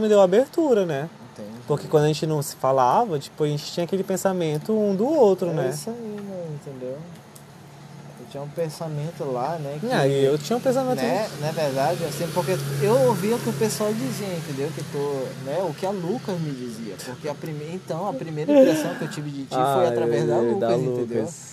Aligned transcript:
me 0.00 0.08
deu 0.08 0.20
abertura, 0.20 0.84
né? 0.86 1.08
Entendi. 1.32 1.48
Porque 1.66 1.86
quando 1.88 2.04
a 2.04 2.06
gente 2.08 2.26
não 2.26 2.42
se 2.42 2.56
falava, 2.56 3.18
tipo, 3.18 3.44
a 3.44 3.46
gente 3.46 3.64
tinha 3.72 3.84
aquele 3.84 4.02
pensamento 4.02 4.72
um 4.72 4.94
do 4.96 5.06
outro, 5.06 5.50
É 5.50 5.52
né? 5.52 5.70
isso 5.72 5.90
aí, 5.90 5.96
mano, 5.96 6.54
entendeu? 6.54 6.96
Eu 8.20 8.26
tinha 8.30 8.42
um 8.44 8.48
pensamento 8.48 9.24
lá, 9.24 9.58
né? 9.58 9.78
Que, 9.80 9.86
E 9.86 9.92
aí 9.92 10.24
eu 10.24 10.38
tinha 10.38 10.56
um 10.56 10.60
pensamento. 10.60 10.96
né, 11.02 11.28
na 11.40 11.50
verdade, 11.50 12.04
assim, 12.04 12.28
porque 12.32 12.56
eu 12.82 12.94
ouvia 13.08 13.34
o 13.34 13.38
que 13.40 13.48
o 13.50 13.52
pessoal 13.54 13.92
dizia, 13.92 14.28
entendeu? 14.36 14.68
Que 14.74 14.82
tô, 14.92 15.24
né, 15.44 15.58
o 15.68 15.74
que 15.74 15.84
a 15.84 15.90
Lucas 15.90 16.38
me 16.40 16.52
dizia. 16.52 16.94
Porque 17.04 17.28
a 17.28 17.34
primeira, 17.34 17.74
então, 17.74 18.08
a 18.08 18.12
primeira 18.12 18.52
impressão 18.52 18.94
que 18.94 19.02
eu 19.02 19.08
tive 19.10 19.30
de 19.30 19.42
ti 19.44 19.48
foi 19.50 19.60
Ai, 19.62 19.86
através 19.88 20.28
da 20.28 20.38
Lucas, 20.38 20.60
da 20.60 20.76
entendeu? 20.76 21.20
Lucas. 21.22 21.50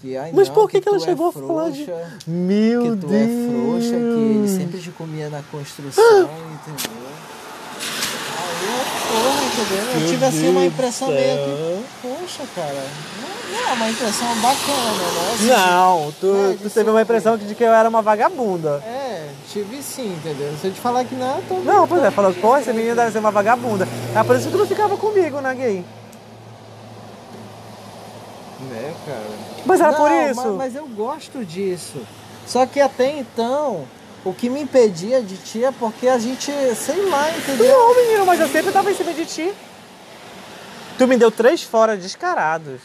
Que, 0.00 0.16
ai, 0.18 0.32
Mas 0.34 0.48
não, 0.48 0.54
por 0.54 0.68
que 0.70 0.80
que 0.82 0.88
ela 0.88 0.98
é 0.98 1.00
chegou 1.00 1.28
a 1.28 1.32
falar 1.32 1.70
de- 1.70 1.84
frouxa, 1.84 2.10
Meu 2.26 2.82
que 2.82 2.88
tu 2.90 3.06
Deus! 3.06 3.12
é 3.22 3.50
frouxa, 3.50 3.90
que 3.90 3.96
ele 3.96 4.48
sempre 4.48 4.80
te 4.80 4.90
comia 4.90 5.28
na 5.30 5.42
construção, 5.50 6.02
entendeu? 6.22 7.03
Porra, 9.14 9.44
entendeu? 9.44 9.84
Eu 9.94 10.00
Meu 10.00 10.08
tive 10.08 10.24
assim 10.24 10.48
uma 10.48 10.64
impressão 10.64 11.08
do 11.08 11.14
meio 11.14 11.36
que, 11.38 11.84
poxa, 12.02 12.42
cara, 12.54 12.84
não, 13.22 13.58
não 13.58 13.68
é 13.68 13.72
uma 13.72 13.88
impressão 13.90 14.28
bacana, 14.36 14.92
né? 14.92 15.32
Assim, 15.34 15.46
Não, 15.46 16.12
tu, 16.20 16.26
É, 16.34 16.56
tu 16.62 16.70
teve 16.70 16.90
uma 16.90 17.02
impressão 17.02 17.36
de 17.38 17.54
que 17.54 17.62
eu 17.62 17.72
era 17.72 17.88
uma 17.88 18.02
vagabunda. 18.02 18.82
É, 18.84 19.28
tive 19.52 19.80
sim, 19.82 20.14
entendeu? 20.14 20.52
Se 20.60 20.66
eu 20.66 20.72
te 20.72 20.80
falar 20.80 21.04
que 21.04 21.14
não, 21.14 21.40
tô 21.42 21.54
Não, 21.60 21.86
pois 21.86 22.02
é, 22.02 22.10
falou, 22.10 22.34
pô, 22.34 22.56
esse 22.56 22.72
menino 22.72 22.96
deve 22.96 23.12
ser 23.12 23.18
uma 23.20 23.30
vagabunda. 23.30 23.86
É 24.16 24.22
por 24.24 24.34
isso 24.34 24.46
que 24.46 24.52
tu 24.52 24.58
não 24.58 24.66
ficava 24.66 24.96
comigo, 24.96 25.40
né, 25.40 25.54
gay? 25.54 25.84
Né, 28.70 28.94
cara? 29.06 29.22
Mas 29.66 29.80
era 29.80 29.92
Não, 29.92 29.98
por 29.98 30.10
Mas, 30.10 30.30
isso. 30.30 30.52
mas 30.54 30.74
eu 30.76 30.86
gosto 30.88 31.44
disso. 31.44 32.00
Só 32.46 32.66
que 32.66 32.80
até 32.80 33.18
então, 33.18 33.84
o 34.24 34.32
que 34.32 34.48
me 34.48 34.62
impedia 34.62 35.22
de 35.22 35.36
ti 35.36 35.64
é 35.64 35.70
porque 35.70 36.08
a 36.08 36.18
gente, 36.18 36.50
sei 36.74 37.08
lá, 37.08 37.30
entendeu? 37.36 37.76
Não, 37.76 37.94
menino, 37.94 38.26
mas 38.26 38.40
eu 38.40 38.48
sempre 38.48 38.72
tava 38.72 38.90
em 38.90 38.94
cima 38.94 39.12
de 39.12 39.26
ti. 39.26 39.52
Tu 40.96 41.06
me 41.06 41.16
deu 41.16 41.30
três 41.30 41.62
fora 41.62 41.96
descarados. 41.96 42.80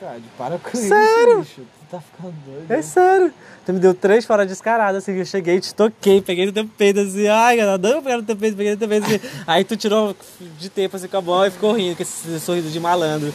Cara, 0.00 0.18
para 0.36 0.58
com 0.58 0.76
Sério? 0.76 1.42
isso, 1.42 1.60
bicho. 1.60 1.60
Tu 1.60 1.86
tá 1.90 2.00
ficando 2.00 2.34
doido. 2.44 2.66
É 2.68 2.76
né? 2.76 2.82
sério. 2.82 3.32
Tu 3.64 3.72
me 3.72 3.78
deu 3.78 3.94
três 3.94 4.24
fora 4.24 4.44
descarados, 4.46 4.98
assim, 4.98 5.12
eu 5.12 5.24
cheguei, 5.24 5.60
te 5.60 5.72
toquei, 5.74 6.20
peguei 6.20 6.46
no 6.46 6.52
teu 6.52 6.66
peito, 6.66 6.98
assim, 6.98 7.28
ai, 7.28 7.58
cara, 7.58 7.78
não 7.78 8.02
pegar 8.02 8.16
no 8.16 8.22
teu 8.24 8.34
peito, 8.34 8.56
peguei 8.56 8.72
no 8.72 8.78
teu 8.78 8.88
peito, 8.88 9.06
assim. 9.06 9.20
Aí 9.46 9.62
tu 9.62 9.76
tirou 9.76 10.16
de 10.58 10.68
tempo, 10.68 10.96
assim, 10.96 11.06
com 11.06 11.16
a 11.18 11.22
mão 11.22 11.46
e 11.46 11.50
ficou 11.50 11.72
rindo, 11.72 11.94
com 11.94 12.02
esse 12.02 12.40
sorriso 12.40 12.70
de 12.70 12.80
malandro. 12.80 13.32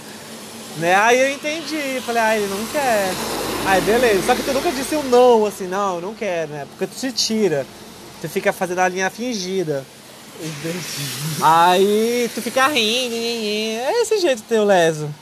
Né? 0.77 0.93
Aí 0.95 1.19
eu 1.19 1.29
entendi, 1.29 2.01
falei, 2.01 2.21
ah, 2.21 2.37
ele 2.37 2.47
não 2.47 2.65
quer. 2.67 3.46
Aí 3.67 3.81
beleza, 3.81 4.23
só 4.25 4.33
que 4.33 4.43
tu 4.43 4.53
nunca 4.53 4.71
disse 4.71 4.95
um 4.95 5.03
não, 5.03 5.45
assim, 5.45 5.67
não, 5.67 5.99
não 5.99 6.13
quer, 6.13 6.47
né? 6.47 6.65
Porque 6.69 6.87
tu 6.87 6.97
te 6.97 7.11
tira. 7.11 7.67
Tu 8.21 8.29
fica 8.29 8.53
fazendo 8.53 8.79
a 8.79 8.87
linha 8.87 9.09
fingida. 9.09 9.85
Aí 11.41 12.31
tu 12.33 12.41
fica 12.41 12.65
rindo, 12.67 13.13
é 13.13 14.03
esse 14.03 14.19
jeito 14.19 14.41
teu, 14.43 14.63
leso. 14.63 15.13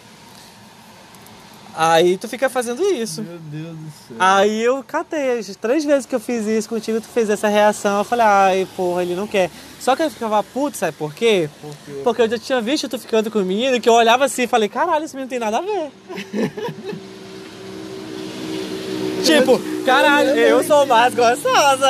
Aí 1.73 2.19
tu 2.19 2.27
fica 2.27 2.47
fazendo 2.47 2.83
isso. 2.83 3.23
Meu 3.23 3.39
Deus 3.39 3.75
do 3.77 3.91
céu. 4.07 4.17
Aí 4.19 4.61
eu 4.61 4.83
catei, 4.83 5.39
as 5.39 5.55
três 5.55 5.83
vezes 5.83 6.05
que 6.05 6.13
eu 6.13 6.19
fiz 6.19 6.45
isso 6.45 6.69
contigo, 6.69 7.01
tu 7.01 7.07
fez 7.07 7.31
essa 7.31 7.47
reação, 7.47 7.97
eu 7.97 8.03
falei, 8.03 8.25
ai, 8.27 8.67
porra, 8.75 9.01
ele 9.01 9.15
não 9.15 9.25
quer. 9.25 9.49
Só 9.79 9.95
que 9.95 10.03
eu 10.03 10.11
ficava 10.11 10.43
puto, 10.43 10.77
sabe 10.77 10.95
por 10.95 11.15
quê? 11.15 11.49
Por 11.59 11.75
quê? 11.83 12.01
Porque 12.03 12.21
eu 12.21 12.29
já 12.29 12.37
tinha 12.37 12.61
visto 12.61 12.87
tu 12.87 12.99
ficando 12.99 13.31
com 13.31 13.39
o 13.39 13.43
menino, 13.45 13.81
que 13.81 13.89
eu 13.89 13.93
olhava 13.93 14.25
assim 14.25 14.43
e 14.43 14.47
falei, 14.47 14.69
caralho, 14.69 15.03
esse 15.03 15.15
menino 15.15 15.25
não 15.25 15.29
tem 15.29 15.39
nada 15.39 15.57
a 15.57 15.61
ver. 15.61 15.91
tipo, 19.25 19.59
caralho, 19.85 20.29
eu 20.31 20.63
sou 20.63 20.85
mais 20.85 21.13
gostosa. 21.13 21.87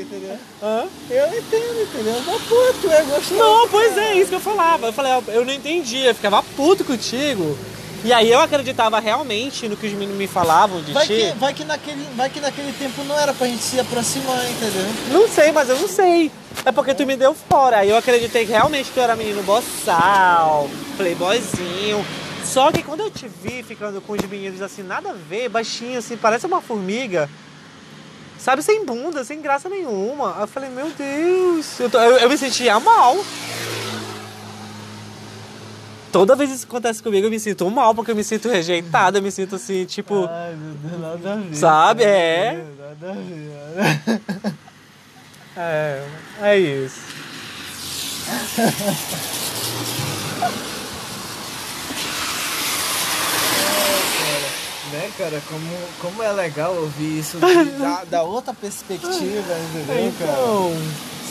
entendeu? 0.00 0.36
Hã? 0.62 0.84
Eu 1.10 1.26
entendo, 1.28 1.82
entendeu? 1.82 2.14
Pô, 2.48 2.72
tu 2.80 2.90
é 2.90 3.02
gostoso. 3.02 3.34
Não, 3.34 3.68
pois 3.68 3.96
é, 3.96 4.14
isso 4.14 4.28
que 4.30 4.36
eu 4.36 4.40
falava. 4.40 4.86
Eu 4.86 4.92
falei, 4.92 5.12
eu 5.28 5.44
não 5.44 5.52
entendi, 5.52 6.04
eu 6.04 6.14
ficava 6.14 6.42
puto 6.42 6.84
contigo. 6.84 7.56
E 8.04 8.12
aí 8.12 8.30
eu 8.30 8.40
acreditava 8.40 9.00
realmente 9.00 9.68
no 9.68 9.76
que 9.76 9.86
os 9.86 9.92
meninos 9.92 10.16
me 10.16 10.26
falavam 10.28 10.80
de 10.80 10.92
Vai 10.92 11.06
ti. 11.06 11.14
que, 11.14 11.38
vai, 11.38 11.52
que 11.52 11.64
naquele, 11.64 12.06
vai 12.14 12.30
que 12.30 12.40
naquele 12.40 12.72
tempo 12.72 13.02
não 13.04 13.18
era 13.18 13.34
pra 13.34 13.46
gente 13.48 13.62
se 13.62 13.80
aproximar, 13.80 14.44
entendeu? 14.48 14.86
Não 15.10 15.28
sei, 15.28 15.50
mas 15.50 15.68
eu 15.68 15.76
não 15.80 15.88
sei. 15.88 16.30
É 16.64 16.70
porque 16.70 16.94
tu 16.94 17.04
me 17.04 17.16
deu 17.16 17.34
fora. 17.34 17.78
Aí 17.78 17.90
eu 17.90 17.96
acreditei 17.96 18.46
que 18.46 18.52
realmente 18.52 18.90
tu 18.94 19.00
era 19.00 19.16
menino 19.16 19.42
boçal, 19.42 20.68
playboyzinho. 20.96 22.04
Só 22.46 22.70
que 22.72 22.82
quando 22.82 23.00
eu 23.00 23.10
te 23.10 23.28
vi 23.28 23.62
ficando 23.62 24.00
com 24.00 24.12
os 24.14 24.22
meninos 24.22 24.62
assim, 24.62 24.82
nada 24.82 25.10
a 25.10 25.12
ver, 25.12 25.48
baixinho, 25.48 25.98
assim, 25.98 26.16
parece 26.16 26.46
uma 26.46 26.60
formiga. 26.60 27.28
Sabe, 28.38 28.62
sem 28.62 28.84
bunda, 28.84 29.24
sem 29.24 29.40
graça 29.42 29.68
nenhuma. 29.68 30.36
Eu 30.40 30.46
falei, 30.46 30.70
meu 30.70 30.88
Deus, 30.90 31.80
eu, 31.80 31.90
tô- 31.90 31.98
eu- 31.98 32.18
eu 32.18 32.28
me 32.28 32.38
sentia 32.38 32.78
mal. 32.78 33.16
Toda 36.12 36.36
vez 36.36 36.48
que 36.50 36.56
isso 36.56 36.66
acontece 36.66 37.02
comigo, 37.02 37.26
eu 37.26 37.30
me 37.30 37.38
sinto 37.40 37.68
mal, 37.70 37.94
porque 37.94 38.10
eu 38.12 38.16
me 38.16 38.24
sinto 38.24 38.48
rejeitada, 38.48 39.18
eu 39.18 39.22
me 39.22 39.30
sinto 39.30 39.56
assim, 39.56 39.84
tipo. 39.84 40.26
Ai, 40.30 40.54
meu 40.54 40.74
Deus, 40.74 41.00
nada 41.00 41.32
a 41.32 41.36
ver. 41.36 41.54
Sabe, 41.56 42.02
cara. 42.04 42.14
é. 42.14 42.64
Nada 42.78 43.10
a 43.10 43.14
ver. 43.14 44.22
nada 44.36 44.56
É, 45.58 46.06
é 46.42 46.58
isso. 46.58 47.00
Né, 54.92 55.10
cara, 55.18 55.42
como, 55.48 55.66
como 56.00 56.22
é 56.22 56.32
legal 56.32 56.74
ouvir 56.76 57.18
isso 57.18 57.38
de- 57.38 57.70
da, 57.78 58.04
da 58.04 58.22
outra 58.22 58.54
perspectiva, 58.54 59.14
entendeu, 59.18 60.12
cara? 60.18 60.32
Então, 60.32 60.72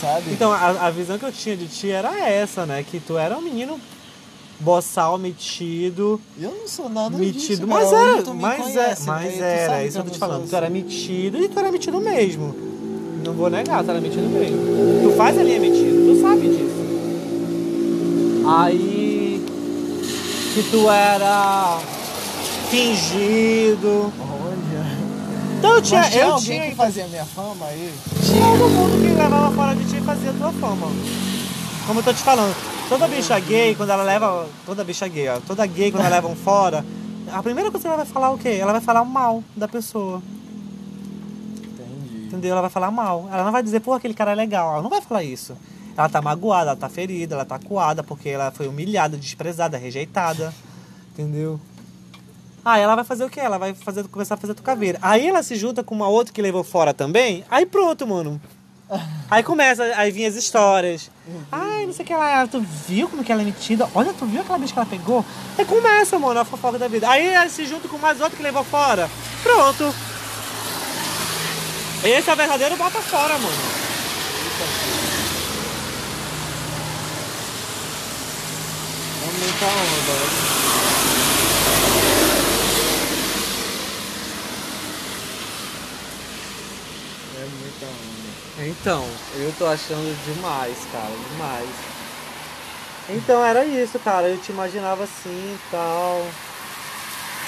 Sabe? 0.00 0.30
então 0.30 0.52
a, 0.52 0.86
a 0.86 0.90
visão 0.90 1.18
que 1.18 1.24
eu 1.24 1.32
tinha 1.32 1.56
de 1.56 1.66
ti 1.66 1.90
era 1.90 2.18
essa, 2.18 2.66
né? 2.66 2.84
Que 2.88 3.00
tu 3.00 3.16
era 3.16 3.36
um 3.36 3.40
menino 3.40 3.80
boçal, 4.60 5.16
metido, 5.18 6.20
eu 6.38 6.50
não 6.50 6.68
sou 6.68 6.88
nada 6.88 7.16
metido, 7.16 7.38
disso, 7.38 7.66
mas 7.66 7.90
cara. 7.90 8.02
era, 8.18 8.34
mas 8.34 8.62
conhece, 8.62 9.02
é, 9.02 9.06
mas 9.06 9.40
era, 9.40 9.84
isso 9.84 9.92
que 9.94 10.00
eu 10.00 10.04
tô 10.04 10.10
te 10.10 10.18
falando. 10.18 10.48
Tu 10.48 10.56
era 10.56 10.66
assim. 10.66 10.74
metido 10.74 11.38
e 11.38 11.48
tu 11.48 11.58
era 11.58 11.72
metido 11.72 12.00
mesmo. 12.00 12.54
Não 13.24 13.32
vou 13.32 13.50
negar, 13.50 13.82
tu 13.84 13.90
era 13.90 14.00
metido 14.00 14.28
mesmo. 14.28 14.58
Tu 15.02 15.10
faz 15.16 15.38
a 15.38 15.42
linha 15.42 15.60
metido, 15.60 16.14
tu 16.14 16.20
sabe 16.20 16.48
disso. 16.48 16.76
Aí 18.46 19.44
que 20.54 20.62
tu 20.70 20.88
era 20.90 21.78
fingido. 22.66 24.12
Olha. 24.20 25.06
Então 25.58 25.74
eu 25.74 25.82
tinha, 25.82 26.00
Mas 26.00 26.12
tinha 26.12 26.24
eu 26.24 26.36
tinha 26.36 26.68
que 26.70 26.74
fazia 26.74 27.06
minha 27.06 27.24
fama 27.24 27.66
aí? 27.66 27.92
Todo 28.20 28.70
mundo 28.70 29.00
que 29.00 29.14
levava 29.14 29.54
fora 29.54 29.74
de 29.74 29.84
ti 29.84 30.00
fazia 30.02 30.32
tua 30.32 30.52
fama. 30.52 30.86
Como 31.86 32.00
eu 32.00 32.04
tô 32.04 32.12
te 32.12 32.22
falando, 32.22 32.54
toda 32.88 33.08
bicha 33.08 33.38
gay, 33.40 33.74
quando 33.74 33.90
ela 33.90 34.02
leva. 34.02 34.46
Toda 34.66 34.84
bicha 34.84 35.08
gay, 35.08 35.28
ó. 35.28 35.40
Toda 35.40 35.64
gay, 35.66 35.90
quando 35.90 36.04
ela 36.04 36.16
leva 36.16 36.28
um 36.28 36.36
fora, 36.36 36.84
a 37.32 37.42
primeira 37.42 37.70
coisa 37.70 37.82
que 37.82 37.88
ela 37.88 37.96
vai 37.96 38.06
falar 38.06 38.28
é 38.28 38.30
o 38.30 38.38
quê? 38.38 38.58
Ela 38.60 38.72
vai 38.72 38.80
falar 38.80 39.04
mal 39.04 39.42
da 39.56 39.66
pessoa. 39.66 40.20
Entendi. 41.56 42.26
Entendeu? 42.26 42.52
Ela 42.52 42.62
vai 42.62 42.70
falar 42.70 42.90
mal. 42.90 43.28
Ela 43.32 43.44
não 43.44 43.52
vai 43.52 43.62
dizer, 43.62 43.80
pô, 43.80 43.92
aquele 43.94 44.14
cara 44.14 44.32
é 44.32 44.34
legal. 44.34 44.72
Ela 44.74 44.82
não 44.82 44.90
vai 44.90 45.00
falar 45.00 45.22
isso. 45.22 45.56
Ela 45.96 46.08
tá 46.08 46.20
magoada, 46.20 46.70
ela 46.70 46.76
tá 46.76 46.88
ferida, 46.88 47.34
ela 47.34 47.44
tá 47.44 47.58
coada 47.58 48.02
porque 48.02 48.28
ela 48.28 48.50
foi 48.50 48.68
humilhada, 48.68 49.16
desprezada, 49.16 49.78
rejeitada. 49.78 50.52
Entendeu? 51.12 51.58
Aí 52.66 52.82
ela 52.82 52.96
vai 52.96 53.04
fazer 53.04 53.24
o 53.24 53.30
quê? 53.30 53.38
Ela 53.38 53.58
vai 53.58 53.74
fazer, 53.74 54.08
começar 54.08 54.34
a 54.34 54.36
fazer 54.36 54.52
tua 54.52 54.64
caveira. 54.64 54.98
Aí 55.00 55.28
ela 55.28 55.40
se 55.40 55.54
junta 55.54 55.84
com 55.84 55.94
uma 55.94 56.08
outra 56.08 56.34
que 56.34 56.42
levou 56.42 56.64
fora 56.64 56.92
também. 56.92 57.44
Aí 57.48 57.64
pronto, 57.64 58.04
mano. 58.04 58.40
Aí 59.30 59.42
começa, 59.42 59.82
aí 59.96 60.12
vinha 60.12 60.28
as 60.28 60.36
histórias. 60.36 61.10
Ai, 61.50 61.86
não 61.86 61.92
sei 61.92 62.04
o 62.04 62.06
que 62.06 62.14
lá. 62.14 62.46
Tu 62.46 62.60
viu 62.60 63.08
como 63.08 63.24
que 63.24 63.32
ela 63.32 63.42
é 63.42 63.44
metida? 63.44 63.88
Olha, 63.92 64.12
tu 64.12 64.24
viu 64.26 64.40
aquela 64.40 64.58
bicha 64.58 64.72
que 64.72 64.78
ela 64.78 64.86
pegou? 64.86 65.24
Aí 65.58 65.64
começa, 65.64 66.16
mano, 66.20 66.38
a 66.38 66.44
fofoca 66.44 66.78
da 66.78 66.86
vida. 66.86 67.08
Aí 67.08 67.26
ela 67.26 67.48
se 67.48 67.66
junta 67.66 67.88
com 67.88 67.98
mais 67.98 68.20
outra 68.20 68.36
que 68.36 68.42
levou 68.44 68.62
fora. 68.62 69.10
Pronto. 69.42 69.92
Esse 72.04 72.30
é 72.30 72.32
o 72.32 72.36
verdadeiro 72.36 72.76
bota 72.76 73.00
fora, 73.00 73.34
mano. 73.34 73.56
É 79.22 79.38
muita 79.38 79.66
onda, 79.66 80.12
né? 80.12 80.56
É 87.38 87.44
muita 87.44 87.86
onda. 87.86 88.75
Então, 88.86 89.04
eu 89.34 89.52
tô 89.58 89.66
achando 89.66 90.16
demais, 90.24 90.78
cara, 90.92 91.10
demais. 91.32 91.68
Então 93.08 93.44
era 93.44 93.64
isso, 93.64 93.98
cara. 93.98 94.28
Eu 94.28 94.38
te 94.38 94.52
imaginava 94.52 95.02
assim 95.02 95.28
e 95.28 95.58
tal. 95.72 96.24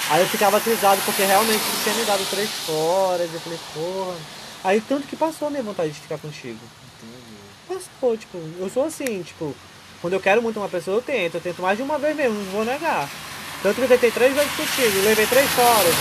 Aí 0.09 0.21
eu 0.21 0.27
ficava 0.27 0.59
trisado 0.59 1.01
porque 1.05 1.23
realmente 1.23 1.61
tu 1.61 1.83
tinha 1.83 1.95
me 1.95 2.03
dado 2.03 2.29
três 2.29 2.49
foras. 2.65 3.33
Eu 3.33 3.39
falei, 3.39 3.59
porra. 3.73 4.17
Aí 4.65 4.81
tanto 4.81 5.07
que 5.07 5.15
passou 5.15 5.47
a 5.47 5.51
minha 5.51 5.63
vontade 5.63 5.91
de 5.91 6.01
ficar 6.01 6.17
contigo. 6.17 6.59
Passou, 7.69 8.17
tipo, 8.17 8.37
eu 8.59 8.69
sou 8.69 8.83
assim, 8.83 9.23
tipo, 9.23 9.55
quando 10.01 10.15
eu 10.15 10.19
quero 10.19 10.41
muito 10.41 10.59
uma 10.59 10.67
pessoa, 10.67 10.97
eu 10.97 11.01
tento. 11.01 11.35
Eu 11.35 11.41
tento 11.41 11.61
mais 11.61 11.77
de 11.77 11.83
uma 11.83 11.97
vez 11.97 12.17
mesmo, 12.17 12.37
não 12.37 12.51
vou 12.51 12.65
negar. 12.65 13.09
Tanto 13.63 13.75
que 13.75 13.83
eu 13.83 13.87
tentei 13.87 14.11
três 14.11 14.35
vezes 14.35 14.51
contigo, 14.57 15.05
levei 15.05 15.25
três 15.25 15.49
foras. 15.51 15.95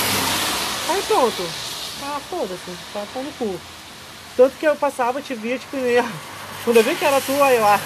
Aí 0.91 1.03
pronto. 1.07 1.49
Ah, 2.03 2.21
foda-se, 2.29 2.77
tá, 2.93 3.07
tá 3.15 3.21
no 3.21 3.31
cu. 3.35 3.57
Tanto 4.39 4.57
que 4.57 4.69
eu 4.69 4.77
passava, 4.77 5.21
te 5.21 5.35
via, 5.35 5.59
tipo, 5.59 5.77
ia 5.77 6.05
Quando 6.65 6.77
eu 6.77 6.85
vi 6.85 6.95
que 6.95 7.05
era 7.05 7.21
tua, 7.21 7.53
eu 7.53 7.67
ah, 7.67 7.81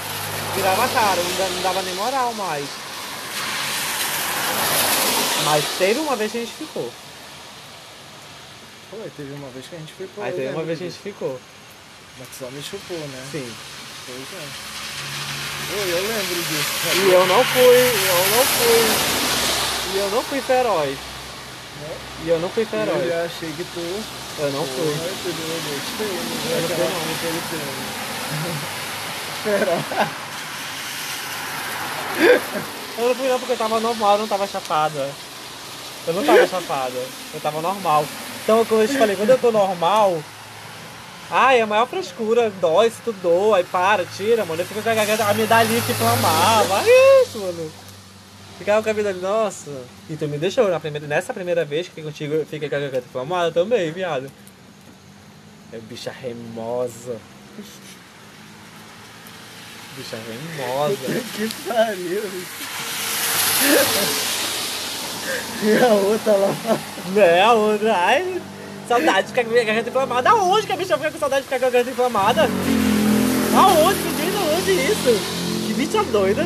virava 0.55 0.85
a 0.85 0.89
cara, 0.89 1.23
não, 1.23 1.37
da- 1.39 1.49
não 1.49 1.63
dava 1.63 1.83
nem 1.83 1.95
moral 1.95 2.35
mais. 2.35 2.67
Mas 5.47 5.65
teve 5.79 6.01
uma 6.01 6.15
vez 6.15 6.31
que 6.31 6.39
a 6.39 6.41
gente 6.43 6.53
ficou. 6.53 6.93
Foi, 8.91 9.11
teve 9.17 9.33
uma 9.33 9.49
vez 9.49 9.67
que 9.67 9.77
a 9.77 9.79
gente 9.79 9.95
ficou. 9.95 10.23
Aí 10.23 10.33
teve 10.33 10.43
uma 10.43 10.51
lembro 10.51 10.67
vez 10.67 10.79
que 10.79 10.85
a 10.85 10.91
gente 10.91 11.01
ficou. 11.01 11.41
Mas 12.19 12.29
só 12.39 12.51
me 12.51 12.63
chupou, 12.63 12.99
né? 12.99 13.27
Sim. 13.33 13.51
Pois 14.05 14.19
é. 14.21 15.81
Oi, 15.81 15.91
eu 15.91 16.03
lembro 16.07 16.35
disso. 16.35 17.07
E 17.07 17.13
eu 17.13 17.27
não 17.29 17.45
fui, 17.47 17.63
eu 17.63 18.37
não 18.37 18.45
fui. 18.45 19.95
E 19.95 19.99
eu 19.99 20.11
não 20.11 20.23
fui 20.23 20.41
feroz. 20.43 20.99
E 22.25 22.29
eu 22.29 22.39
não 22.41 22.49
fui 22.49 22.63
Eu 22.63 22.67
feroz. 22.67 23.09
já 23.09 23.25
achei 23.25 23.53
que 23.53 23.65
tu. 23.65 23.81
Eu 24.39 24.51
não 24.53 24.65
fui. 24.65 24.87
Eu 24.87 24.95
né? 24.95 25.09
não 25.09 25.17
fui, 25.17 25.33
Aquela 26.65 26.91
não. 26.91 27.03
Espera. 29.37 29.79
Eu 32.99 33.09
não 33.09 33.15
fui 33.15 33.29
não 33.29 33.39
porque 33.39 33.53
eu 33.53 33.59
tava 33.59 33.81
normal, 33.81 34.13
eu 34.13 34.19
não 34.19 34.29
tava 34.29 34.47
chapada. 34.47 35.11
Eu 36.07 36.15
não 36.15 36.25
tava 36.25 36.47
chapada, 36.47 36.99
eu 37.35 37.41
tava 37.41 37.61
normal. 37.61 38.05
Então, 38.43 38.65
como 38.65 38.83
eu 38.83 38.89
te 38.89 38.99
falei, 38.99 39.17
quando 39.17 39.31
eu 39.31 39.39
tô 39.39 39.53
normal, 39.53 40.21
ai, 41.31 41.61
é 41.61 41.63
a 41.63 41.67
maior 41.67 41.87
frescura, 41.87 42.51
dói, 42.61 42.91
se 42.91 43.01
tu 43.05 43.13
doa, 43.13 43.59
aí 43.59 43.65
para, 43.65 44.05
tira, 44.05 44.45
mano. 44.45 44.61
Eu 44.61 44.67
fico 44.67 44.83
com 44.83 44.89
a 44.89 44.95
garganta, 44.95 45.25
a 45.25 45.35
medalhinha 45.35 45.81
que 45.81 45.93
inflamava, 45.93 46.83
é 46.85 47.23
isso, 47.23 47.39
mano. 47.39 47.73
Ficava 48.63 48.81
com 48.81 48.91
a 48.91 48.93
vida 48.93 49.13
nossa. 49.15 49.73
E 50.09 50.15
tu 50.15 50.29
me 50.29 50.39
deixou 50.39 50.69
na 50.69 50.79
primeira, 50.79 51.09
nessa 51.09 51.35
primeira 51.35 51.65
vez 51.65 51.89
que 51.89 52.01
contigo, 52.01 52.35
eu 52.35 52.47
fiquei 52.47 52.69
com 52.69 52.77
a 52.77 52.79
garganta 52.79 53.05
inflamada 53.09 53.51
também, 53.51 53.91
viado. 53.91 54.31
É 55.73 55.79
bicha 55.79 56.13
remosa. 56.13 57.17
Bicha 59.97 60.17
remosa. 60.17 60.97
Que 61.35 61.49
pariu. 61.67 62.23
E 65.63 65.85
a 65.85 65.95
outra 65.95 66.33
lá. 66.33 66.55
Né, 67.15 67.43
a 67.43 67.53
outra. 67.53 67.97
Ai, 67.97 68.41
saudade 68.89 69.23
de 69.23 69.29
ficar 69.29 69.45
com 69.45 69.51
a 69.51 69.65
garganta 69.65 69.89
inflamada. 69.89 70.31
Aonde 70.31 70.67
que 70.67 70.73
a 70.73 70.77
bicha 70.77 70.97
fica 70.97 71.11
com 71.11 71.19
saudade 71.19 71.43
de 71.43 71.49
ficar 71.49 71.59
com 71.61 71.67
a 71.67 71.71
garganta 71.71 71.91
inflamada? 71.91 72.43
Aonde, 73.57 73.99
me 74.01 74.13
diz 74.13 74.35
aonde 74.37 74.73
isso? 74.73 75.21
Que 75.67 75.75
bicha 75.75 76.05
doida. 76.05 76.45